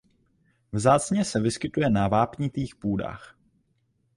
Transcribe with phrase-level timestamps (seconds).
[0.71, 3.37] Vzácně se vyskytuje na vápnitých půdách.